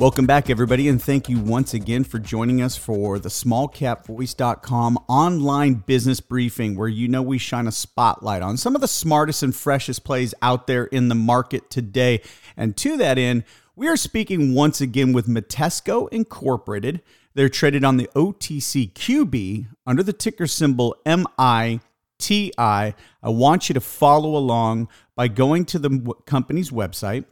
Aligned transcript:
Welcome 0.00 0.24
back, 0.24 0.48
everybody, 0.48 0.88
and 0.88 1.00
thank 1.00 1.28
you 1.28 1.38
once 1.38 1.74
again 1.74 2.04
for 2.04 2.18
joining 2.18 2.62
us 2.62 2.74
for 2.74 3.18
the 3.18 3.28
smallcapvoice.com 3.28 4.98
online 5.08 5.74
business 5.74 6.20
briefing, 6.20 6.74
where 6.74 6.88
you 6.88 7.06
know 7.06 7.20
we 7.20 7.36
shine 7.36 7.66
a 7.66 7.70
spotlight 7.70 8.40
on 8.40 8.56
some 8.56 8.74
of 8.74 8.80
the 8.80 8.88
smartest 8.88 9.42
and 9.42 9.54
freshest 9.54 10.02
plays 10.02 10.32
out 10.40 10.66
there 10.66 10.84
in 10.86 11.08
the 11.08 11.14
market 11.14 11.68
today. 11.68 12.22
And 12.56 12.74
to 12.78 12.96
that 12.96 13.18
end, 13.18 13.44
we 13.76 13.88
are 13.88 13.96
speaking 13.98 14.54
once 14.54 14.80
again 14.80 15.12
with 15.12 15.26
Mitesco 15.26 16.08
Incorporated. 16.08 17.02
They're 17.34 17.50
traded 17.50 17.84
on 17.84 17.98
the 17.98 18.08
OTCQB 18.16 19.66
under 19.86 20.02
the 20.02 20.14
ticker 20.14 20.46
symbol 20.46 20.96
MITI. 21.04 22.52
I 22.56 22.94
want 23.22 23.68
you 23.68 23.74
to 23.74 23.80
follow 23.82 24.34
along 24.34 24.88
by 25.14 25.28
going 25.28 25.66
to 25.66 25.78
the 25.78 26.14
company's 26.24 26.70
website, 26.70 27.26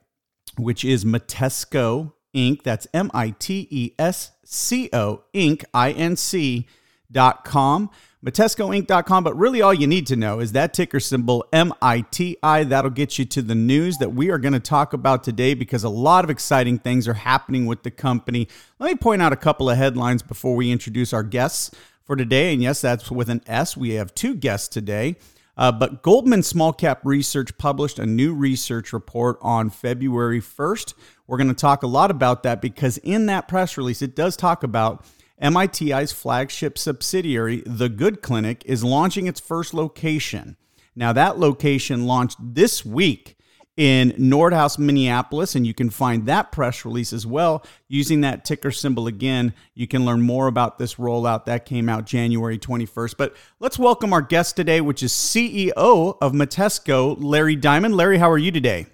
which 0.58 0.84
is 0.84 1.06
Mitesco 1.06 2.12
Inc. 2.34 2.62
That's 2.62 2.86
M 2.92 3.10
I 3.14 3.30
T 3.30 3.66
E 3.70 3.94
S 3.98 4.32
C 4.44 4.88
O 4.92 5.24
Inc. 5.34 5.64
I 5.72 5.92
N 5.92 6.16
C 6.16 6.66
dot 7.10 7.44
com. 7.44 7.90
MitescoInc.com, 8.24 9.22
but 9.22 9.36
really 9.36 9.62
all 9.62 9.72
you 9.72 9.86
need 9.86 10.04
to 10.08 10.16
know 10.16 10.40
is 10.40 10.50
that 10.50 10.74
ticker 10.74 10.98
symbol 10.98 11.46
MITI. 11.52 12.36
That'll 12.42 12.90
get 12.90 13.16
you 13.16 13.24
to 13.26 13.42
the 13.42 13.54
news 13.54 13.98
that 13.98 14.12
we 14.12 14.30
are 14.30 14.38
going 14.38 14.54
to 14.54 14.60
talk 14.60 14.92
about 14.92 15.22
today 15.22 15.54
because 15.54 15.84
a 15.84 15.88
lot 15.88 16.24
of 16.24 16.30
exciting 16.30 16.80
things 16.80 17.06
are 17.06 17.14
happening 17.14 17.66
with 17.66 17.84
the 17.84 17.92
company. 17.92 18.48
Let 18.80 18.90
me 18.90 18.96
point 18.96 19.22
out 19.22 19.32
a 19.32 19.36
couple 19.36 19.70
of 19.70 19.78
headlines 19.78 20.22
before 20.22 20.56
we 20.56 20.72
introduce 20.72 21.12
our 21.12 21.22
guests 21.22 21.70
for 22.02 22.16
today. 22.16 22.52
And 22.52 22.60
yes, 22.60 22.80
that's 22.80 23.08
with 23.08 23.28
an 23.28 23.40
S. 23.46 23.76
We 23.76 23.90
have 23.90 24.12
two 24.16 24.34
guests 24.34 24.66
today. 24.66 25.14
Uh, 25.56 25.72
but 25.72 26.02
Goldman 26.02 26.42
Small 26.42 26.72
Cap 26.72 27.00
Research 27.04 27.56
published 27.58 27.98
a 27.98 28.06
new 28.06 28.32
research 28.32 28.92
report 28.92 29.38
on 29.42 29.70
February 29.70 30.40
1st. 30.40 30.94
We're 31.28 31.36
going 31.36 31.48
to 31.48 31.54
talk 31.54 31.82
a 31.82 31.86
lot 31.86 32.10
about 32.10 32.42
that 32.44 32.62
because 32.62 32.96
in 32.98 33.26
that 33.26 33.48
press 33.48 33.76
release, 33.76 34.00
it 34.00 34.16
does 34.16 34.34
talk 34.34 34.62
about 34.62 35.04
MITI's 35.40 36.10
flagship 36.10 36.78
subsidiary, 36.78 37.62
The 37.66 37.90
Good 37.90 38.22
Clinic, 38.22 38.62
is 38.64 38.82
launching 38.82 39.26
its 39.26 39.38
first 39.38 39.74
location. 39.74 40.56
Now, 40.96 41.12
that 41.12 41.38
location 41.38 42.06
launched 42.06 42.38
this 42.40 42.82
week 42.82 43.36
in 43.76 44.12
Nordhaus, 44.12 44.78
Minneapolis, 44.78 45.54
and 45.54 45.66
you 45.66 45.74
can 45.74 45.90
find 45.90 46.24
that 46.26 46.50
press 46.50 46.84
release 46.86 47.12
as 47.12 47.26
well 47.26 47.64
using 47.88 48.22
that 48.22 48.46
ticker 48.46 48.70
symbol 48.70 49.06
again. 49.06 49.52
You 49.74 49.86
can 49.86 50.06
learn 50.06 50.22
more 50.22 50.46
about 50.46 50.78
this 50.78 50.94
rollout 50.94 51.44
that 51.44 51.66
came 51.66 51.90
out 51.90 52.06
January 52.06 52.58
21st. 52.58 53.16
But 53.18 53.36
let's 53.60 53.78
welcome 53.78 54.14
our 54.14 54.22
guest 54.22 54.56
today, 54.56 54.80
which 54.80 55.02
is 55.02 55.12
CEO 55.12 56.16
of 56.20 56.32
Mitesco, 56.32 57.16
Larry 57.20 57.54
Diamond. 57.54 57.96
Larry, 57.96 58.16
how 58.16 58.30
are 58.30 58.38
you 58.38 58.50
today? 58.50 58.86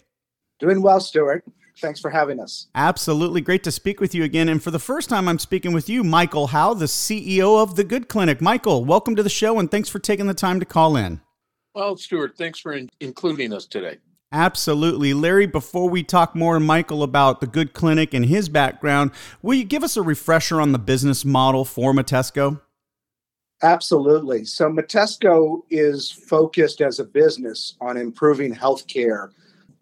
Doing 0.59 0.83
well, 0.83 0.99
Stuart. 0.99 1.45
Thanks 1.81 2.01
for 2.01 2.11
having 2.11 2.41
us. 2.41 2.69
Absolutely. 2.75 3.41
Great 3.41 3.65
to 3.65 3.73
speak 3.73 4.01
with 4.01 4.15
you 4.15 4.23
again. 4.23 4.49
And 4.49 4.63
for 4.63 4.71
the 4.71 4.79
first 4.79 5.09
time, 5.09 5.29
I'm 5.29 5.39
speaking 5.39 5.73
with 5.73 5.89
you, 5.89 6.05
Michael 6.05 6.49
Howe, 6.49 6.75
the 6.75 6.85
CEO 6.85 7.63
of 7.63 7.77
The 7.77 7.85
Good 7.85 8.09
Clinic. 8.09 8.41
Michael, 8.41 8.85
welcome 8.85 9.17
to 9.17 9.23
the 9.23 9.29
show 9.29 9.59
and 9.59 9.71
thanks 9.71 9.89
for 9.89 9.99
taking 9.99 10.27
the 10.27 10.35
time 10.35 10.61
to 10.61 10.67
call 10.67 10.97
in. 10.97 11.21
Well, 11.75 11.97
Stuart, 11.97 12.37
thanks 12.39 12.61
for 12.61 12.73
in- 12.73 12.91
including 13.01 13.53
us 13.53 13.67
today. 13.67 13.99
Absolutely. 14.31 15.15
Larry, 15.15 15.47
before 15.47 15.89
we 15.89 16.03
talk 16.03 16.35
more, 16.35 16.59
Michael, 16.59 17.03
about 17.03 17.41
the 17.41 17.47
Good 17.47 17.73
Clinic 17.73 18.15
and 18.15 18.27
his 18.27 18.49
background, 18.49 19.11
will 19.43 19.55
you 19.55 19.65
give 19.65 19.85
us 19.85 19.97
a 19.97 20.03
refresher 20.03 20.61
on 20.61 20.73
the 20.73 20.79
business 20.79 21.25
model 21.25 21.65
for 21.65 21.93
Mitesco? 21.93 22.61
Absolutely. 23.63 24.45
So, 24.45 24.69
Mitesco 24.69 25.63
is 25.71 26.11
focused 26.11 26.81
as 26.81 26.99
a 26.99 27.05
business 27.05 27.77
on 27.81 27.97
improving 27.97 28.55
healthcare 28.55 29.31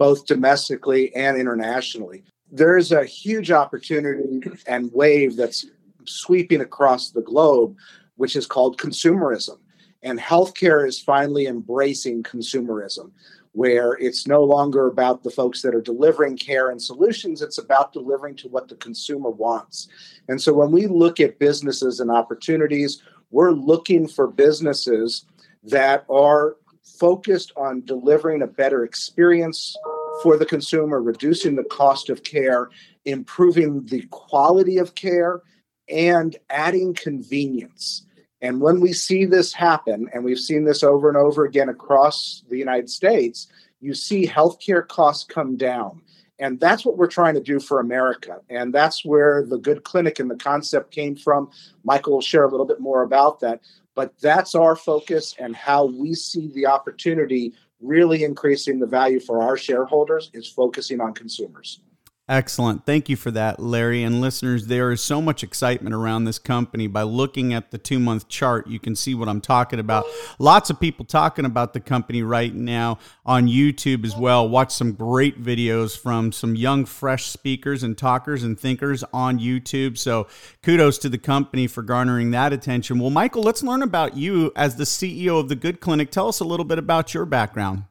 both 0.03 0.27
domestically 0.27 1.15
and 1.15 1.37
internationally. 1.39 2.25
There's 2.51 2.91
a 2.91 3.05
huge 3.05 3.53
opportunity 3.53 4.43
and 4.67 4.91
wave 4.93 5.37
that's 5.37 5.65
sweeping 6.07 6.61
across 6.61 7.13
the 7.13 7.23
globe, 7.23 7.77
which 8.17 8.35
is 8.35 8.45
called 8.45 8.81
consumerism. 8.81 9.61
And 10.03 10.19
healthcare 10.19 10.85
is 10.85 10.99
finally 10.99 11.47
embracing 11.47 12.25
consumerism, 12.25 13.13
where 13.53 13.93
it's 13.93 14.27
no 14.27 14.43
longer 14.43 14.89
about 14.89 15.23
the 15.23 15.31
folks 15.31 15.63
that 15.63 15.73
are 15.73 15.81
delivering 15.81 16.37
care 16.37 16.71
and 16.71 16.83
solutions, 16.83 17.41
it's 17.41 17.59
about 17.59 17.93
delivering 17.93 18.35
to 18.39 18.49
what 18.49 18.67
the 18.67 18.75
consumer 18.75 19.31
wants. 19.31 19.87
And 20.27 20.43
so 20.43 20.53
when 20.53 20.73
we 20.73 20.89
look 20.89 21.21
at 21.21 21.39
businesses 21.39 22.01
and 22.01 22.11
opportunities, 22.11 23.05
we're 23.31 23.53
looking 23.53 24.09
for 24.09 24.27
businesses 24.27 25.27
that 25.63 26.05
are 26.11 26.57
focused 26.99 27.53
on 27.57 27.85
delivering 27.85 28.43
a 28.43 28.47
better 28.47 28.85
experience 28.85 29.77
for 30.23 30.37
the 30.37 30.47
consumer, 30.47 31.01
reducing 31.01 31.57
the 31.57 31.65
cost 31.65 32.11
of 32.11 32.23
care, 32.23 32.69
improving 33.05 33.85
the 33.87 34.03
quality 34.11 34.79
of 34.79 34.95
care, 34.95 35.43
and 35.89 36.37
adding 36.51 36.95
convenience. 36.95 38.07
And 38.41 38.61
when 38.61 38.81
we 38.81 38.93
see 38.93 39.25
this 39.25 39.53
happen, 39.53 40.09
and 40.13 40.25
we've 40.25 40.39
seen 40.39 40.65
this 40.65 40.83
over 40.83 41.09
and 41.09 41.17
over 41.17 41.45
again 41.45 41.69
across 41.69 42.43
the 42.51 42.59
United 42.59 42.91
States, 42.91 43.47
you 43.81 43.95
see 43.95 44.27
healthcare 44.27 44.87
costs 44.87 45.25
come 45.25 45.57
down. 45.57 46.03
And 46.43 46.59
that's 46.59 46.85
what 46.85 46.99
we're 46.99 47.07
trying 47.07 47.35
to 47.35 47.41
do 47.41 47.61
for 47.61 47.79
America. 47.79 48.41
And 48.51 48.75
that's 48.75 49.05
where 49.05 49.47
the 49.47 49.59
Good 49.59 49.85
Clinic 49.85 50.19
and 50.19 50.29
the 50.29 50.35
concept 50.35 50.91
came 50.91 51.15
from. 51.15 51.49
Michael 51.85 52.15
will 52.15 52.21
share 52.21 52.45
a 52.45 52.51
little 52.51 52.67
bit 52.67 52.81
more 52.81 53.03
about 53.03 53.39
that. 53.41 53.61
But 53.95 54.13
that's 54.21 54.57
our 54.57 54.75
focus 54.75 55.37
and 55.39 55.55
how 55.55 55.85
we 55.85 56.15
see 56.15 56.49
the 56.49 56.67
opportunity 56.67 57.53
really 57.81 58.25
increasing 58.25 58.81
the 58.81 58.89
value 58.89 59.21
for 59.21 59.41
our 59.41 59.57
shareholders 59.57 60.33
is 60.35 60.49
focusing 60.49 61.01
on 61.01 61.15
consumers. 61.15 61.81
Excellent. 62.29 62.87
Thank 62.87 63.09
you 63.09 63.17
for 63.17 63.33
that, 63.33 63.59
Larry. 63.59 64.05
And 64.05 64.21
listeners, 64.21 64.69
there 64.69 64.93
is 64.93 65.01
so 65.01 65.21
much 65.21 65.43
excitement 65.43 65.93
around 65.93 66.25
this 66.25 66.39
company. 66.39 66.87
By 66.87 67.03
looking 67.03 67.53
at 67.53 67.73
the 67.73 67.79
two 67.79 67.99
month 67.99 68.29
chart, 68.29 68.69
you 68.69 68.79
can 68.79 68.95
see 68.95 69.13
what 69.15 69.29
I'm 69.29 69.41
talking 69.41 69.81
about. 69.81 70.07
Lots 70.39 70.71
of 70.71 70.79
people 70.79 71.05
talking 71.05 71.45
about 71.45 71.73
the 71.73 71.81
company 71.81 72.23
right 72.23 72.55
now 72.55 72.99
on 73.27 73.49
YouTube 73.49 74.05
as 74.05 74.17
well. 74.17 74.49
Watch 74.49 74.73
some 74.73 74.93
great 74.93 75.43
videos 75.43 75.99
from 75.99 76.31
some 76.31 76.55
young, 76.55 76.85
fresh 76.85 77.27
speakers 77.27 77.83
and 77.83 77.99
talkers 77.99 78.45
and 78.45 78.59
thinkers 78.59 79.03
on 79.13 79.41
YouTube. 79.41 79.99
So 79.99 80.29
kudos 80.63 80.99
to 80.99 81.09
the 81.09 81.19
company 81.19 81.67
for 81.67 81.83
garnering 81.83 82.31
that 82.31 82.53
attention. 82.53 83.01
Well, 83.01 83.11
Michael, 83.11 83.43
let's 83.43 83.65
learn 83.65 83.83
about 83.83 84.17
you 84.17 84.53
as 84.55 84.77
the 84.77 84.85
CEO 84.85 85.41
of 85.41 85.49
the 85.49 85.57
Good 85.57 85.81
Clinic. 85.81 86.13
Tell 86.13 86.29
us 86.29 86.39
a 86.39 86.45
little 86.45 86.65
bit 86.65 86.79
about 86.79 87.15
your 87.15 87.27
background. 87.27 87.83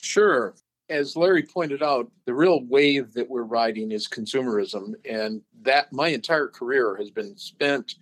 Sure 0.00 0.54
as 0.88 1.16
Larry 1.16 1.42
pointed 1.42 1.82
out, 1.82 2.10
the 2.26 2.34
real 2.34 2.62
wave 2.64 3.12
that 3.14 3.28
we're 3.28 3.44
riding 3.44 3.92
is 3.92 4.08
consumerism, 4.08 4.94
and 5.08 5.40
that 5.62 5.92
my 5.92 6.08
entire 6.08 6.48
career 6.48 6.96
has 6.96 7.10
been 7.10 7.36
spent 7.36 7.94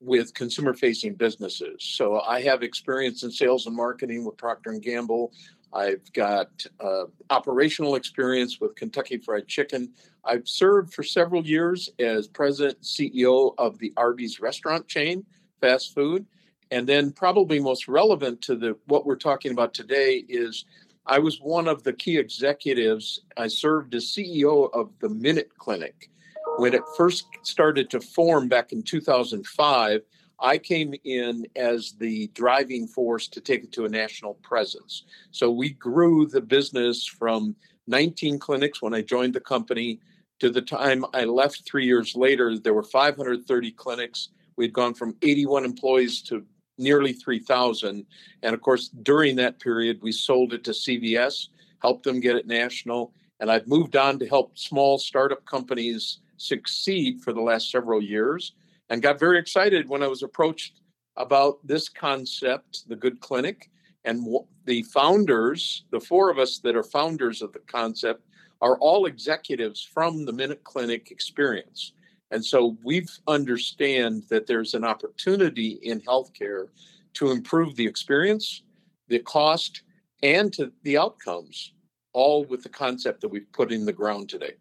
with 0.00 0.34
consumer-facing 0.34 1.14
businesses. 1.14 1.76
So 1.78 2.20
I 2.20 2.42
have 2.42 2.62
experience 2.62 3.22
in 3.22 3.30
sales 3.30 3.66
and 3.66 3.74
marketing 3.74 4.24
with 4.24 4.36
Procter 4.36 4.70
and 4.70 4.82
Gamble. 4.82 5.32
I've 5.72 6.12
got 6.12 6.64
uh, 6.80 7.04
operational 7.30 7.94
experience 7.94 8.60
with 8.60 8.76
Kentucky 8.76 9.16
Fried 9.16 9.48
Chicken. 9.48 9.92
I've 10.24 10.46
served 10.46 10.92
for 10.92 11.02
several 11.02 11.46
years 11.46 11.90
as 11.98 12.28
president 12.28 12.82
CEO 12.82 13.54
of 13.56 13.78
the 13.78 13.92
Arby's 13.96 14.40
restaurant 14.40 14.86
chain, 14.86 15.24
fast 15.60 15.94
food, 15.94 16.26
and 16.70 16.86
then 16.86 17.12
probably 17.12 17.58
most 17.58 17.88
relevant 17.88 18.42
to 18.42 18.56
the 18.56 18.76
what 18.86 19.06
we're 19.06 19.16
talking 19.16 19.52
about 19.52 19.72
today 19.72 20.24
is 20.28 20.64
I 21.06 21.18
was 21.18 21.40
one 21.40 21.68
of 21.68 21.82
the 21.82 21.92
key 21.92 22.18
executives. 22.18 23.20
I 23.36 23.46
served 23.46 23.94
as 23.94 24.06
CEO 24.06 24.70
of 24.72 24.90
the 25.00 25.08
Minute 25.08 25.50
Clinic. 25.56 26.10
When 26.58 26.74
it 26.74 26.82
first 26.96 27.26
started 27.42 27.90
to 27.90 28.00
form 28.00 28.48
back 28.48 28.72
in 28.72 28.82
2005, 28.82 30.00
I 30.40 30.58
came 30.58 30.94
in 31.04 31.46
as 31.54 31.92
the 31.98 32.28
driving 32.34 32.86
force 32.86 33.28
to 33.28 33.40
take 33.40 33.64
it 33.64 33.72
to 33.72 33.84
a 33.84 33.88
national 33.88 34.34
presence. 34.34 35.04
So 35.30 35.50
we 35.50 35.70
grew 35.70 36.26
the 36.26 36.40
business 36.40 37.06
from 37.06 37.54
19 37.86 38.38
clinics 38.38 38.82
when 38.82 38.94
I 38.94 39.02
joined 39.02 39.34
the 39.34 39.40
company 39.40 40.00
to 40.40 40.50
the 40.50 40.62
time 40.62 41.04
I 41.14 41.24
left 41.24 41.62
three 41.64 41.86
years 41.86 42.14
later, 42.14 42.58
there 42.58 42.74
were 42.74 42.82
530 42.82 43.70
clinics. 43.72 44.28
We'd 44.56 44.72
gone 44.72 44.94
from 44.94 45.16
81 45.22 45.64
employees 45.64 46.22
to 46.22 46.44
nearly 46.78 47.12
3,000. 47.12 48.04
And 48.42 48.54
of 48.54 48.60
course, 48.60 48.88
during 49.02 49.36
that 49.36 49.60
period, 49.60 50.00
we 50.02 50.12
sold 50.12 50.52
it 50.52 50.64
to 50.64 50.70
CVS, 50.70 51.48
helped 51.80 52.04
them 52.04 52.20
get 52.20 52.36
it 52.36 52.46
national. 52.46 53.12
And 53.40 53.50
I've 53.50 53.68
moved 53.68 53.96
on 53.96 54.18
to 54.18 54.26
help 54.26 54.58
small 54.58 54.98
startup 54.98 55.44
companies 55.44 56.18
succeed 56.36 57.20
for 57.22 57.32
the 57.32 57.40
last 57.40 57.70
several 57.70 58.02
years 58.02 58.52
and 58.90 59.02
got 59.02 59.18
very 59.18 59.38
excited 59.38 59.88
when 59.88 60.02
I 60.02 60.08
was 60.08 60.22
approached 60.22 60.80
about 61.16 61.58
this 61.66 61.88
concept, 61.88 62.88
the 62.88 62.96
Good 62.96 63.20
Clinic. 63.20 63.70
And 64.04 64.24
the 64.66 64.82
founders, 64.84 65.84
the 65.90 65.98
four 65.98 66.30
of 66.30 66.38
us 66.38 66.58
that 66.58 66.76
are 66.76 66.84
founders 66.84 67.42
of 67.42 67.52
the 67.52 67.58
concept, 67.60 68.22
are 68.60 68.78
all 68.78 69.06
executives 69.06 69.82
from 69.82 70.24
the 70.24 70.32
Minute 70.32 70.62
Clinic 70.62 71.10
experience. 71.10 71.92
And 72.30 72.44
so 72.44 72.76
we 72.82 73.06
understand 73.26 74.24
that 74.30 74.46
there's 74.46 74.74
an 74.74 74.84
opportunity 74.84 75.78
in 75.82 76.00
healthcare 76.00 76.68
to 77.14 77.30
improve 77.30 77.76
the 77.76 77.86
experience, 77.86 78.62
the 79.08 79.20
cost, 79.20 79.82
and 80.22 80.52
to 80.54 80.72
the 80.82 80.98
outcomes, 80.98 81.72
all 82.12 82.44
with 82.44 82.62
the 82.62 82.68
concept 82.68 83.20
that 83.20 83.28
we've 83.28 83.50
put 83.52 83.72
in 83.72 83.84
the 83.84 83.92
ground 83.92 84.28
today. 84.28 84.54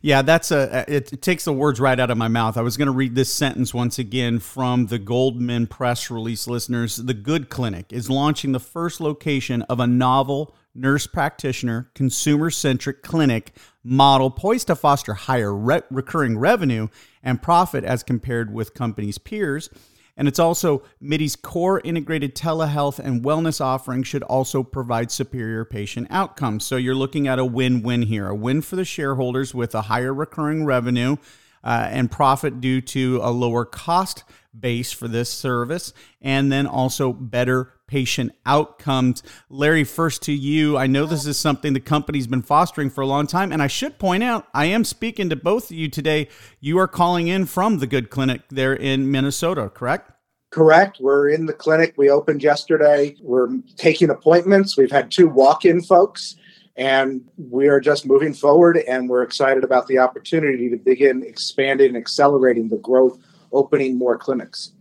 Yeah, 0.00 0.22
that's 0.22 0.50
a 0.50 0.84
it, 0.88 1.12
it, 1.12 1.22
takes 1.22 1.44
the 1.44 1.52
words 1.52 1.80
right 1.80 1.98
out 1.98 2.10
of 2.10 2.16
my 2.16 2.28
mouth. 2.28 2.56
I 2.56 2.62
was 2.62 2.76
going 2.76 2.86
to 2.86 2.92
read 2.92 3.14
this 3.14 3.32
sentence 3.32 3.74
once 3.74 3.98
again 3.98 4.38
from 4.38 4.86
the 4.86 4.98
Goldman 4.98 5.66
press 5.66 6.10
release 6.10 6.46
listeners. 6.46 6.96
The 6.96 7.14
Good 7.14 7.50
Clinic 7.50 7.92
is 7.92 8.08
launching 8.08 8.52
the 8.52 8.60
first 8.60 9.00
location 9.00 9.62
of 9.62 9.80
a 9.80 9.86
novel 9.86 10.54
nurse 10.76 11.06
practitioner 11.06 11.90
consumer 11.94 12.50
centric 12.50 13.02
clinic 13.02 13.56
model 13.82 14.30
poised 14.30 14.66
to 14.66 14.76
foster 14.76 15.14
higher 15.14 15.54
re- 15.54 15.82
recurring 15.90 16.38
revenue 16.38 16.88
and 17.22 17.42
profit 17.42 17.84
as 17.84 18.02
compared 18.02 18.52
with 18.52 18.74
companies 18.74 19.18
peers 19.18 19.70
and 20.16 20.26
it's 20.26 20.38
also 20.38 20.82
MITI's 21.00 21.36
core 21.36 21.80
integrated 21.84 22.34
telehealth 22.34 22.98
and 22.98 23.22
wellness 23.22 23.60
offering 23.60 24.02
should 24.02 24.22
also 24.22 24.62
provide 24.62 25.10
superior 25.10 25.64
patient 25.64 26.06
outcomes. 26.10 26.64
So 26.64 26.76
you're 26.76 26.94
looking 26.94 27.28
at 27.28 27.38
a 27.38 27.44
win 27.44 27.82
win 27.82 28.02
here 28.02 28.28
a 28.28 28.34
win 28.34 28.62
for 28.62 28.76
the 28.76 28.84
shareholders 28.84 29.54
with 29.54 29.74
a 29.74 29.82
higher 29.82 30.14
recurring 30.14 30.64
revenue 30.64 31.16
uh, 31.62 31.88
and 31.90 32.10
profit 32.10 32.60
due 32.60 32.80
to 32.80 33.20
a 33.22 33.30
lower 33.30 33.64
cost 33.64 34.24
base 34.58 34.92
for 34.92 35.08
this 35.08 35.30
service, 35.30 35.92
and 36.22 36.50
then 36.50 36.66
also 36.66 37.12
better 37.12 37.72
patient 37.86 38.32
outcomes. 38.44 39.22
Larry, 39.48 39.84
first 39.84 40.22
to 40.22 40.32
you. 40.32 40.76
I 40.76 40.86
know 40.86 41.06
this 41.06 41.26
is 41.26 41.38
something 41.38 41.72
the 41.72 41.80
company's 41.80 42.26
been 42.26 42.42
fostering 42.42 42.90
for 42.90 43.00
a 43.00 43.06
long 43.06 43.26
time, 43.26 43.52
and 43.52 43.62
I 43.62 43.66
should 43.66 43.98
point 43.98 44.22
out, 44.22 44.46
I 44.54 44.66
am 44.66 44.84
speaking 44.84 45.28
to 45.30 45.36
both 45.36 45.70
of 45.70 45.76
you 45.76 45.88
today. 45.88 46.28
You 46.60 46.78
are 46.78 46.88
calling 46.88 47.28
in 47.28 47.46
from 47.46 47.78
the 47.78 47.86
Good 47.86 48.10
Clinic 48.10 48.42
there 48.50 48.74
in 48.74 49.10
Minnesota, 49.10 49.68
correct? 49.68 50.12
Correct. 50.50 50.98
We're 51.00 51.28
in 51.28 51.46
the 51.46 51.52
clinic. 51.52 51.94
We 51.96 52.08
opened 52.08 52.42
yesterday. 52.42 53.16
We're 53.20 53.48
taking 53.76 54.10
appointments. 54.10 54.76
We've 54.76 54.90
had 54.90 55.10
two 55.10 55.28
walk 55.28 55.64
in 55.64 55.82
folks, 55.82 56.36
and 56.76 57.22
we 57.36 57.68
are 57.68 57.80
just 57.80 58.06
moving 58.06 58.32
forward. 58.32 58.78
And 58.88 59.08
we're 59.08 59.22
excited 59.22 59.64
about 59.64 59.86
the 59.86 59.98
opportunity 59.98 60.70
to 60.70 60.76
begin 60.76 61.22
expanding 61.24 61.88
and 61.88 61.96
accelerating 61.96 62.68
the 62.68 62.78
growth, 62.78 63.18
opening 63.52 63.98
more 63.98 64.16
clinics. 64.16 64.72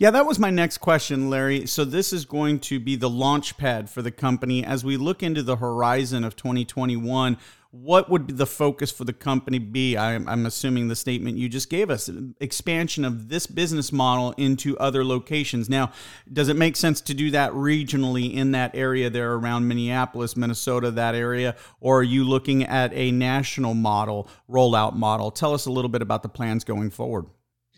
Yeah, 0.00 0.10
that 0.12 0.24
was 0.24 0.38
my 0.38 0.48
next 0.48 0.78
question, 0.78 1.28
Larry. 1.28 1.66
So, 1.66 1.84
this 1.84 2.14
is 2.14 2.24
going 2.24 2.60
to 2.60 2.80
be 2.80 2.96
the 2.96 3.10
launch 3.10 3.58
pad 3.58 3.90
for 3.90 4.00
the 4.00 4.10
company 4.10 4.64
as 4.64 4.82
we 4.82 4.96
look 4.96 5.22
into 5.22 5.42
the 5.42 5.56
horizon 5.56 6.24
of 6.24 6.36
2021 6.36 7.36
what 7.72 8.10
would 8.10 8.36
the 8.36 8.46
focus 8.46 8.90
for 8.90 9.04
the 9.04 9.12
company 9.12 9.60
be? 9.60 9.96
I'm, 9.96 10.28
I'm, 10.28 10.44
assuming 10.44 10.88
the 10.88 10.96
statement 10.96 11.36
you 11.36 11.48
just 11.48 11.70
gave 11.70 11.88
us 11.88 12.10
expansion 12.40 13.04
of 13.04 13.28
this 13.28 13.46
business 13.46 13.92
model 13.92 14.32
into 14.32 14.76
other 14.78 15.04
locations. 15.04 15.68
Now, 15.68 15.92
does 16.32 16.48
it 16.48 16.56
make 16.56 16.74
sense 16.74 17.00
to 17.02 17.14
do 17.14 17.30
that 17.30 17.52
regionally 17.52 18.34
in 18.34 18.50
that 18.52 18.74
area 18.74 19.08
there 19.08 19.34
around 19.34 19.68
Minneapolis, 19.68 20.36
Minnesota, 20.36 20.90
that 20.90 21.14
area? 21.14 21.54
Or 21.80 22.00
are 22.00 22.02
you 22.02 22.24
looking 22.24 22.64
at 22.64 22.92
a 22.92 23.12
national 23.12 23.74
model, 23.74 24.28
rollout 24.48 24.96
model? 24.96 25.30
Tell 25.30 25.54
us 25.54 25.66
a 25.66 25.70
little 25.70 25.90
bit 25.90 26.02
about 26.02 26.24
the 26.24 26.28
plans 26.28 26.64
going 26.64 26.90
forward. 26.90 27.26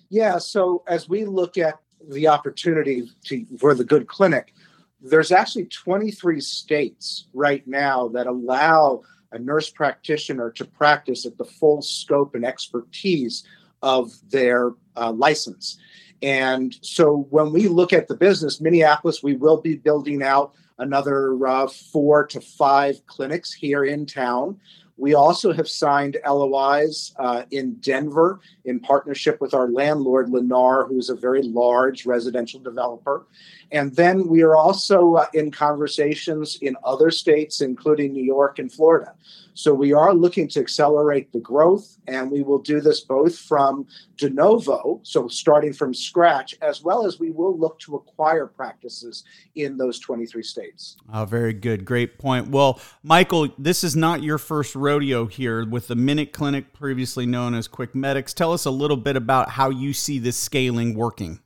Yeah, 0.09 0.39
so 0.39 0.85
as 0.87 1.07
we 1.07 1.27
look 1.27 1.59
at 1.59 1.79
the 2.09 2.29
opportunity 2.29 3.11
to, 3.25 3.47
for 3.59 3.75
the 3.75 3.85
Good 3.85 4.07
Clinic, 4.07 4.55
there's 5.01 5.33
actually 5.33 5.67
23 5.67 6.41
states 6.41 7.27
right 7.35 7.67
now 7.67 8.09
that 8.09 8.27
allow 8.27 9.03
a 9.33 9.39
nurse 9.39 9.71
practitioner 9.71 10.51
to 10.51 10.65
practice 10.65 11.27
at 11.27 11.39
the 11.39 11.45
full 11.45 11.83
scope 11.83 12.35
and 12.35 12.45
expertise 12.45 13.45
of 13.83 14.13
their 14.31 14.73
uh, 14.97 15.11
license. 15.13 15.79
And 16.23 16.77
so 16.83 17.27
when 17.31 17.53
we 17.53 17.67
look 17.67 17.93
at 17.93 18.07
the 18.07 18.17
business, 18.17 18.61
Minneapolis, 18.61 19.23
we 19.23 19.35
will 19.35 19.61
be 19.61 19.77
building 19.77 20.23
out 20.23 20.55
another 20.79 21.47
uh, 21.47 21.67
four 21.67 22.27
to 22.27 22.41
five 22.41 23.05
clinics 23.07 23.53
here 23.53 23.85
in 23.85 24.07
town. 24.07 24.61
We 25.03 25.15
also 25.15 25.53
have 25.53 25.69
signed 25.69 26.17
LOIs 26.25 27.13
uh, 27.19 27.43
in 27.51 27.75
Denver 27.81 28.39
in 28.65 28.79
partnership 28.79 29.41
with 29.41 29.53
our 29.53 29.69
landlord, 29.69 30.29
Lennar, 30.29 30.87
who's 30.87 31.11
a 31.11 31.17
very 31.17 31.43
large 31.43 32.07
residential 32.07 32.61
developer. 32.61 33.27
And 33.73 33.97
then 33.97 34.29
we 34.29 34.43
are 34.43 34.55
also 34.55 35.15
uh, 35.15 35.27
in 35.35 35.51
conversations 35.51 36.59
in 36.63 36.77
other 36.85 37.11
states, 37.11 37.63
including 37.63 38.13
New 38.13 38.23
York 38.23 38.61
and 38.61 38.71
Florida. 38.71 39.15
So 39.55 39.75
we 39.75 39.93
are 39.93 40.15
looking 40.15 40.49
to 40.49 40.61
accelerate 40.61 41.33
the 41.33 41.41
growth, 41.41 41.99
and 42.07 42.31
we 42.31 42.43
will 42.43 42.59
do 42.59 42.81
this 42.81 43.01
both 43.01 43.39
from 43.39 43.87
de 44.17 44.31
novo, 44.31 45.01
so 45.03 45.29
starting 45.29 45.75
from 45.75 45.93
scratch, 45.93 46.55
as 46.63 46.83
well 46.83 47.05
as 47.05 47.19
we 47.19 47.31
will 47.31 47.59
look 47.59 47.79
to 47.81 47.97
acquire 47.97 48.47
practices 48.47 49.25
in 49.55 49.77
those 49.77 49.99
23 49.99 50.43
states. 50.43 50.97
Oh, 51.13 51.27
very 51.27 51.53
good. 51.53 51.85
Great 51.85 52.19
point. 52.19 52.49
Well, 52.49 52.81
Michael, 53.03 53.49
this 53.59 53.85
is 53.85 53.95
not 53.95 54.23
your 54.23 54.39
first 54.39 54.75
rodeo 54.75 54.92
here 55.01 55.67
with 55.67 55.89
the 55.89 55.95
Minute 55.95 56.33
Clinic, 56.33 56.73
previously 56.73 57.27
known 57.27 57.55
as 57.55 57.69
QuickMedx. 57.69 58.35
Tell 58.35 58.53
us 58.53 58.65
a 58.65 58.71
little 58.71 58.97
bit 58.97 59.17
about 59.17 59.49
how 59.49 59.71
you 59.71 59.93
see 59.93 60.19
this 60.19 60.37
scaling 60.37 60.95
working. 60.95 61.41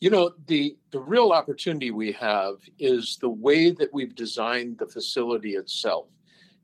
You 0.00 0.10
know, 0.10 0.32
the, 0.46 0.76
the 0.90 1.00
real 1.00 1.30
opportunity 1.30 1.90
we 1.90 2.12
have 2.12 2.56
is 2.78 3.18
the 3.20 3.28
way 3.28 3.70
that 3.70 3.92
we've 3.92 4.14
designed 4.14 4.78
the 4.78 4.86
facility 4.86 5.54
itself. 5.54 6.06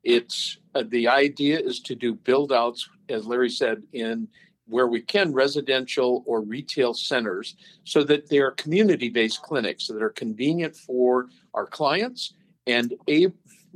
It's 0.05 0.59
uh, 0.75 0.85
the 0.89 1.09
idea 1.09 1.59
is 1.59 1.81
to 1.81 1.95
do 1.95 2.15
build 2.15 2.53
outs, 2.53 2.89
as 3.09 3.27
Larry 3.27 3.51
said, 3.51 3.83
in 3.93 4.29
where 4.67 4.87
we 4.87 5.01
can 5.01 5.33
residential 5.33 6.23
or 6.27 6.43
retail 6.43 6.95
centers 6.95 7.57
so 7.85 8.05
that 8.05 8.29
they 8.29 8.39
are 8.39 8.51
community 8.53 9.09
based 9.09 9.43
clinics 9.43 9.87
that 9.87 10.03
are 10.03 10.11
convenient 10.11 10.77
for 10.77 11.27
our 11.55 11.67
clients 11.67 12.35
and 12.67 12.95
a, 13.09 13.29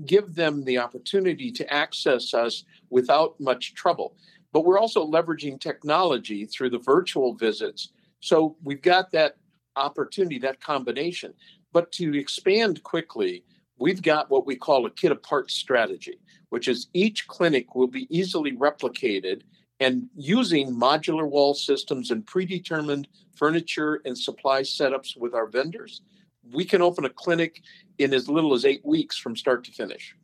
give 0.07 0.35
them 0.35 0.65
the 0.65 0.79
opportunity 0.79 1.51
to 1.53 1.73
access 1.73 2.35
us 2.35 2.65
without 2.91 3.39
much 3.41 3.75
trouble. 3.75 4.17
But 4.53 4.65
we're 4.65 4.79
also 4.79 5.07
leveraging 5.07 5.61
technology 5.61 6.45
through 6.45 6.71
the 6.71 6.79
virtual 6.79 7.35
visits. 7.35 7.91
So 8.21 8.57
we've 8.63 8.83
got 8.83 9.11
that 9.13 9.37
opportunity, 9.77 10.39
that 10.41 10.61
combination. 10.61 11.35
But 11.73 11.91
to 11.93 12.19
expand 12.19 12.83
quickly, 12.83 13.45
we've 13.79 14.03
got 14.03 14.31
what 14.31 14.47
we 14.47 14.57
call 14.57 14.87
a 14.87 14.91
kit 14.91 15.13
apart 15.13 15.51
strategy, 15.51 16.19
which 16.51 16.69
is 16.69 16.89
each 16.93 17.27
clinic 17.27 17.75
will 17.75 17.89
be 17.89 18.07
easily 18.17 18.53
replicated 18.53 19.43
and 19.81 20.09
using 20.15 20.73
modular 20.73 21.29
wall 21.29 21.55
systems 21.55 22.11
and 22.11 22.25
predetermined 22.27 23.09
furniture 23.35 24.01
and 24.05 24.17
supply 24.17 24.63
setups 24.63 25.17
with 25.17 25.35
our 25.35 25.47
vendors, 25.47 26.03
we 26.51 26.65
can 26.65 26.83
open 26.83 27.05
a 27.05 27.11
clinic 27.11 27.63
in 27.99 28.13
as 28.13 28.29
little 28.29 28.55
as 28.55 28.65
eight 28.65 28.85
weeks 28.85 29.17
from 29.19 29.37
start 29.37 29.65
to 29.65 29.73
finish. 29.73 30.15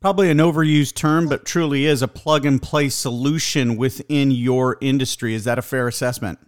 Probably 0.00 0.30
an 0.30 0.38
overused 0.38 0.94
term, 0.94 1.28
but 1.28 1.44
truly 1.44 1.86
is 1.86 2.02
a 2.02 2.08
plug 2.08 2.46
and 2.46 2.62
play 2.62 2.88
solution 2.88 3.76
within 3.76 4.30
your 4.30 4.76
industry. 4.80 5.34
Is 5.34 5.44
that 5.44 5.58
a 5.58 5.62
fair 5.62 5.88
assessment? 5.88 6.38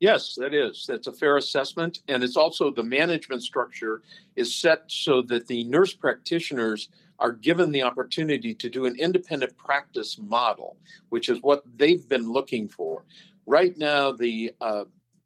Yes, 0.00 0.34
that 0.36 0.54
is. 0.54 0.86
That's 0.88 1.06
a 1.06 1.12
fair 1.12 1.36
assessment. 1.36 2.00
And 2.08 2.24
it's 2.24 2.36
also 2.36 2.70
the 2.70 2.82
management 2.82 3.42
structure 3.42 4.02
is 4.34 4.54
set 4.54 4.84
so 4.86 5.20
that 5.22 5.46
the 5.46 5.64
nurse 5.64 5.92
practitioners 5.92 6.88
are 7.18 7.32
given 7.32 7.70
the 7.70 7.82
opportunity 7.82 8.54
to 8.54 8.70
do 8.70 8.86
an 8.86 8.96
independent 8.98 9.56
practice 9.58 10.18
model, 10.18 10.78
which 11.10 11.28
is 11.28 11.42
what 11.42 11.62
they've 11.76 12.08
been 12.08 12.32
looking 12.32 12.66
for. 12.66 13.04
Right 13.44 13.76
now, 13.76 14.10
the 14.10 14.52
uh, 14.62 14.84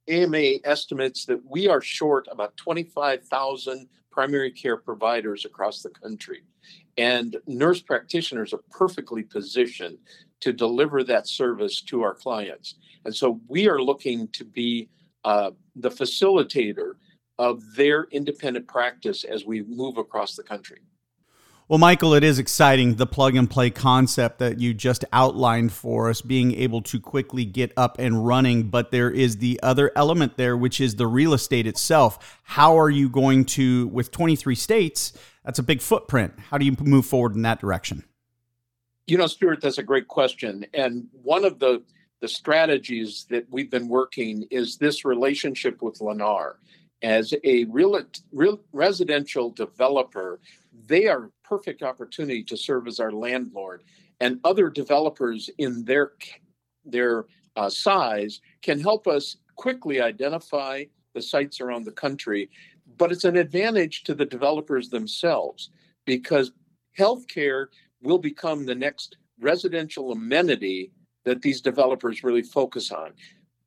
AMA 0.08 0.58
estimates 0.64 1.24
that 1.26 1.40
we 1.48 1.68
are 1.68 1.80
short 1.80 2.28
about 2.30 2.56
25,000 2.56 3.88
primary 4.10 4.50
care 4.50 4.76
providers 4.76 5.44
across 5.44 5.82
the 5.82 5.90
country. 5.90 6.42
And 6.96 7.36
nurse 7.46 7.82
practitioners 7.82 8.52
are 8.52 8.62
perfectly 8.70 9.22
positioned 9.22 9.98
to 10.40 10.52
deliver 10.52 11.02
that 11.04 11.26
service 11.26 11.80
to 11.82 12.02
our 12.02 12.14
clients. 12.14 12.76
And 13.04 13.14
so 13.14 13.40
we 13.48 13.68
are 13.68 13.82
looking 13.82 14.28
to 14.28 14.44
be 14.44 14.88
uh, 15.24 15.50
the 15.74 15.90
facilitator 15.90 16.92
of 17.38 17.62
their 17.74 18.04
independent 18.12 18.68
practice 18.68 19.24
as 19.24 19.44
we 19.44 19.62
move 19.62 19.96
across 19.96 20.36
the 20.36 20.42
country. 20.42 20.80
Well, 21.66 21.78
Michael, 21.78 22.12
it 22.12 22.22
is 22.22 22.38
exciting 22.38 22.96
the 22.96 23.06
plug 23.06 23.36
and 23.36 23.48
play 23.48 23.70
concept 23.70 24.38
that 24.38 24.60
you 24.60 24.74
just 24.74 25.02
outlined 25.14 25.72
for 25.72 26.10
us, 26.10 26.20
being 26.20 26.54
able 26.54 26.82
to 26.82 27.00
quickly 27.00 27.46
get 27.46 27.72
up 27.74 27.98
and 27.98 28.26
running. 28.26 28.64
But 28.64 28.90
there 28.90 29.10
is 29.10 29.38
the 29.38 29.58
other 29.62 29.90
element 29.96 30.36
there, 30.36 30.58
which 30.58 30.78
is 30.78 30.96
the 30.96 31.06
real 31.06 31.32
estate 31.32 31.66
itself. 31.66 32.38
How 32.42 32.78
are 32.78 32.90
you 32.90 33.08
going 33.08 33.46
to, 33.46 33.86
with 33.86 34.10
23 34.10 34.54
states, 34.54 35.14
that's 35.42 35.58
a 35.58 35.62
big 35.62 35.80
footprint. 35.80 36.34
How 36.50 36.58
do 36.58 36.66
you 36.66 36.76
move 36.80 37.06
forward 37.06 37.34
in 37.34 37.40
that 37.42 37.60
direction? 37.60 38.04
You 39.06 39.16
know, 39.16 39.26
Stuart, 39.26 39.62
that's 39.62 39.78
a 39.78 39.82
great 39.82 40.06
question. 40.06 40.66
And 40.74 41.08
one 41.22 41.46
of 41.46 41.58
the 41.60 41.82
the 42.20 42.28
strategies 42.28 43.26
that 43.28 43.44
we've 43.50 43.70
been 43.70 43.86
working 43.86 44.46
is 44.50 44.78
this 44.78 45.04
relationship 45.04 45.82
with 45.82 45.98
Lennar. 45.98 46.54
As 47.04 47.34
a 47.44 47.64
real, 47.64 48.00
real 48.32 48.60
residential 48.72 49.50
developer, 49.50 50.40
they 50.86 51.06
are 51.06 51.24
a 51.24 51.46
perfect 51.46 51.82
opportunity 51.82 52.42
to 52.44 52.56
serve 52.56 52.88
as 52.88 52.98
our 52.98 53.12
landlord. 53.12 53.82
And 54.20 54.40
other 54.42 54.70
developers 54.70 55.50
in 55.58 55.84
their 55.84 56.12
their 56.86 57.26
uh, 57.56 57.68
size 57.68 58.40
can 58.62 58.80
help 58.80 59.06
us 59.06 59.36
quickly 59.56 60.00
identify 60.00 60.84
the 61.12 61.20
sites 61.20 61.60
around 61.60 61.84
the 61.84 61.92
country. 61.92 62.48
But 62.96 63.12
it's 63.12 63.24
an 63.24 63.36
advantage 63.36 64.04
to 64.04 64.14
the 64.14 64.24
developers 64.24 64.88
themselves 64.88 65.68
because 66.06 66.52
healthcare 66.98 67.66
will 68.02 68.18
become 68.18 68.64
the 68.64 68.74
next 68.74 69.18
residential 69.38 70.10
amenity 70.12 70.90
that 71.24 71.42
these 71.42 71.60
developers 71.60 72.24
really 72.24 72.42
focus 72.42 72.90
on 72.90 73.12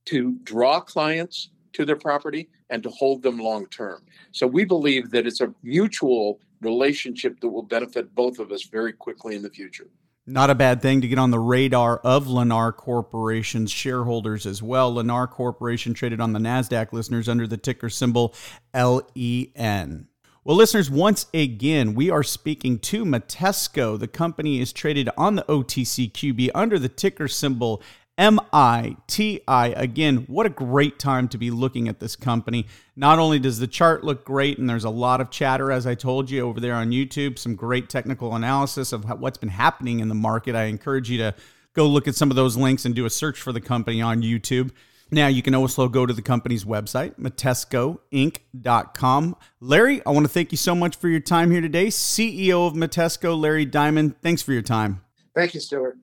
to 0.05 0.39
draw 0.43 0.79
clients 0.79 1.51
to 1.77 1.85
their 1.85 1.95
property 1.95 2.49
and 2.71 2.81
to 2.81 2.89
hold 2.89 3.21
them 3.21 3.37
long 3.37 3.67
term. 3.67 4.03
So 4.31 4.47
we 4.47 4.65
believe 4.65 5.11
that 5.11 5.27
it's 5.27 5.41
a 5.41 5.53
mutual 5.61 6.39
relationship 6.61 7.39
that 7.39 7.49
will 7.49 7.63
benefit 7.63 8.13
both 8.15 8.39
of 8.39 8.51
us 8.51 8.63
very 8.63 8.91
quickly 8.91 9.35
in 9.35 9.43
the 9.43 9.49
future. 9.49 9.87
Not 10.25 10.49
a 10.49 10.55
bad 10.55 10.81
thing 10.81 11.01
to 11.01 11.07
get 11.07 11.19
on 11.19 11.29
the 11.29 11.39
radar 11.39 11.99
of 11.99 12.25
Lennar 12.25 12.75
Corporation's 12.75 13.71
shareholders 13.71 14.47
as 14.47 14.61
well. 14.61 14.93
Lennar 14.93 15.29
Corporation 15.29 15.93
traded 15.93 16.19
on 16.19 16.33
the 16.33 16.39
NASDAQ 16.39 16.91
listeners 16.91 17.29
under 17.29 17.47
the 17.47 17.57
ticker 17.57 17.89
symbol 17.89 18.33
LEN. 18.73 20.07
Well, 20.43 20.57
listeners, 20.57 20.89
once 20.89 21.27
again, 21.33 21.93
we 21.93 22.09
are 22.09 22.23
speaking 22.23 22.79
to 22.79 23.05
Mitesco. 23.05 23.99
The 23.99 24.07
company 24.07 24.59
is 24.59 24.73
traded 24.73 25.09
on 25.15 25.35
the 25.35 25.43
OTCQB 25.43 26.49
under 26.55 26.79
the 26.79 26.89
ticker 26.89 27.27
symbol 27.27 27.83
MITI. 28.17 29.43
Again, 29.47 30.25
what 30.27 30.45
a 30.45 30.49
great 30.49 30.99
time 30.99 31.27
to 31.29 31.37
be 31.37 31.51
looking 31.51 31.87
at 31.87 31.99
this 31.99 32.15
company. 32.15 32.65
Not 32.95 33.19
only 33.19 33.37
does 33.39 33.59
the 33.59 33.67
chart 33.67 34.03
look 34.03 34.25
great, 34.25 34.57
and 34.57 34.69
there's 34.69 34.83
a 34.83 34.89
lot 34.89 35.21
of 35.21 35.29
chatter, 35.29 35.71
as 35.71 35.85
I 35.85 35.93
told 35.95 36.31
you, 36.31 36.41
over 36.41 36.59
there 36.59 36.73
on 36.73 36.91
YouTube, 36.91 37.37
some 37.37 37.55
great 37.55 37.89
technical 37.89 38.35
analysis 38.35 38.91
of 38.91 39.05
what's 39.19 39.37
been 39.37 39.49
happening 39.49 39.99
in 39.99 40.09
the 40.09 40.15
market. 40.15 40.55
I 40.55 40.63
encourage 40.63 41.09
you 41.09 41.19
to 41.19 41.35
go 41.73 41.85
look 41.85 42.07
at 42.07 42.15
some 42.15 42.31
of 42.31 42.35
those 42.35 42.57
links 42.57 42.85
and 42.85 42.95
do 42.95 43.05
a 43.05 43.09
search 43.09 43.39
for 43.39 43.51
the 43.51 43.61
company 43.61 44.01
on 44.01 44.23
YouTube. 44.23 44.71
Now, 45.09 45.27
you 45.27 45.41
can 45.41 45.55
also 45.55 45.87
go 45.87 46.05
to 46.05 46.13
the 46.13 46.21
company's 46.21 46.65
website, 46.65 47.17
mitescoinc.com. 47.19 49.35
Larry, 49.61 50.05
I 50.05 50.09
want 50.09 50.25
to 50.25 50.31
thank 50.31 50.51
you 50.51 50.57
so 50.57 50.75
much 50.75 50.97
for 50.97 51.07
your 51.07 51.21
time 51.21 51.49
here 51.49 51.61
today. 51.61 51.87
CEO 51.87 52.67
of 52.67 52.73
Mitesco, 52.73 53.39
Larry 53.39 53.63
Diamond, 53.63 54.21
thanks 54.21 54.41
for 54.41 54.51
your 54.51 54.63
time. 54.63 54.99
Thank 55.33 55.53
you, 55.53 55.61
Stuart. 55.61 55.97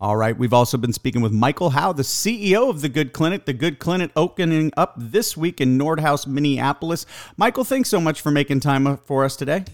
All 0.00 0.16
right. 0.16 0.36
We've 0.36 0.54
also 0.54 0.78
been 0.78 0.94
speaking 0.94 1.20
with 1.20 1.32
Michael 1.32 1.70
Howe, 1.70 1.92
the 1.92 2.02
CEO 2.02 2.70
of 2.70 2.80
the 2.80 2.88
Good 2.88 3.12
Clinic. 3.12 3.44
The 3.44 3.52
Good 3.52 3.78
Clinic 3.78 4.10
opening 4.16 4.72
up 4.76 4.94
this 4.96 5.36
week 5.36 5.60
in 5.60 5.78
Nordhaus, 5.78 6.26
Minneapolis. 6.26 7.04
Michael, 7.36 7.64
thanks 7.64 7.90
so 7.90 8.00
much 8.00 8.22
for 8.22 8.30
making 8.30 8.60
time 8.60 8.96
for 8.96 9.24
us 9.24 9.36
today. 9.36 9.64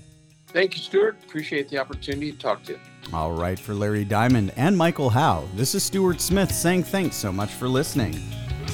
Thank 0.48 0.74
you, 0.74 0.82
Stuart. 0.82 1.18
Appreciate 1.24 1.68
the 1.68 1.78
opportunity 1.78 2.32
to 2.32 2.38
talk 2.38 2.64
to 2.64 2.72
you. 2.72 2.80
All 3.12 3.32
right. 3.32 3.58
For 3.58 3.72
Larry 3.72 4.04
Diamond 4.04 4.52
and 4.56 4.76
Michael 4.76 5.10
Howe, 5.10 5.44
this 5.54 5.76
is 5.76 5.84
Stuart 5.84 6.20
Smith 6.20 6.50
saying 6.50 6.84
thanks 6.84 7.14
so 7.14 7.30
much 7.30 7.52
for 7.52 7.68
listening. 7.68 8.14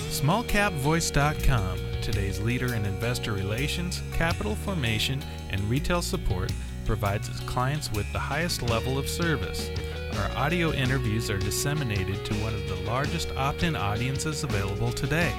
SmallCapVoice.com, 0.08 1.78
today's 2.00 2.40
leader 2.40 2.74
in 2.74 2.86
investor 2.86 3.32
relations, 3.32 4.02
capital 4.12 4.54
formation, 4.54 5.22
and 5.50 5.60
retail 5.64 6.00
support, 6.00 6.50
provides 6.86 7.28
its 7.28 7.40
clients 7.40 7.92
with 7.92 8.10
the 8.12 8.18
highest 8.18 8.62
level 8.62 8.98
of 8.98 9.08
service. 9.08 9.70
Our 10.18 10.30
audio 10.36 10.72
interviews 10.72 11.30
are 11.30 11.38
disseminated 11.38 12.24
to 12.26 12.34
one 12.34 12.54
of 12.54 12.68
the 12.68 12.76
largest 12.76 13.30
opt 13.36 13.62
in 13.62 13.74
audiences 13.74 14.44
available 14.44 14.92
today. 14.92 15.30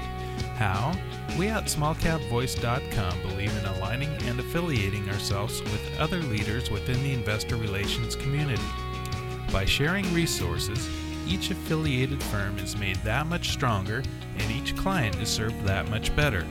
How? 0.55 0.93
We 1.37 1.47
at 1.47 1.65
smallcapvoice.com 1.65 3.21
believe 3.21 3.55
in 3.55 3.65
aligning 3.65 4.09
and 4.23 4.39
affiliating 4.39 5.09
ourselves 5.09 5.61
with 5.61 5.99
other 5.99 6.21
leaders 6.21 6.71
within 6.71 7.01
the 7.03 7.13
investor 7.13 7.55
relations 7.55 8.15
community. 8.15 8.63
By 9.51 9.65
sharing 9.65 10.11
resources, 10.13 10.89
each 11.27 11.51
affiliated 11.51 12.21
firm 12.23 12.57
is 12.57 12.75
made 12.75 12.97
that 12.97 13.27
much 13.27 13.49
stronger 13.49 14.03
and 14.37 14.51
each 14.51 14.75
client 14.75 15.15
is 15.17 15.29
served 15.29 15.63
that 15.65 15.89
much 15.89 16.15
better. 16.15 16.45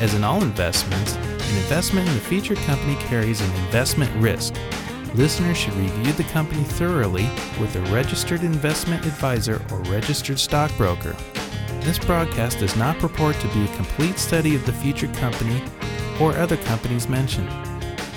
As 0.00 0.14
in 0.14 0.24
all 0.24 0.42
investments, 0.42 1.16
an 1.16 1.56
investment 1.58 2.08
in 2.08 2.14
the 2.14 2.20
featured 2.20 2.56
company 2.58 2.94
carries 3.04 3.42
an 3.42 3.64
investment 3.66 4.10
risk. 4.22 4.54
Listeners 5.14 5.58
should 5.58 5.74
review 5.74 6.12
the 6.14 6.24
company 6.24 6.64
thoroughly 6.64 7.28
with 7.60 7.76
a 7.76 7.92
registered 7.92 8.42
investment 8.42 9.04
advisor 9.04 9.60
or 9.70 9.80
registered 9.82 10.38
stockbroker. 10.38 11.14
This 11.80 11.98
broadcast 11.98 12.58
does 12.58 12.74
not 12.74 12.98
purport 12.98 13.36
to 13.40 13.48
be 13.48 13.66
a 13.66 13.76
complete 13.76 14.18
study 14.18 14.54
of 14.54 14.64
the 14.64 14.72
featured 14.72 15.12
company 15.16 15.62
or 16.18 16.32
other 16.38 16.56
companies 16.56 17.06
mentioned. 17.06 17.50